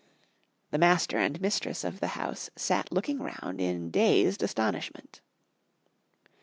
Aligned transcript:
The 0.71 0.79
master 0.79 1.19
and 1.19 1.39
mistress 1.39 1.83
of 1.83 1.99
the 1.99 2.07
house 2.17 2.49
sat 2.55 2.91
looking 2.91 3.19
round 3.19 3.61
in 3.61 3.91
dazed 3.91 4.41
astonishment. 4.41 5.21